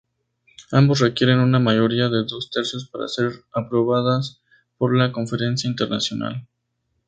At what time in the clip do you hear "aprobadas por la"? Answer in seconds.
3.53-5.11